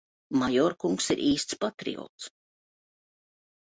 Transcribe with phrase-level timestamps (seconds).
[0.43, 2.35] Majora kungs ir īsts patriots.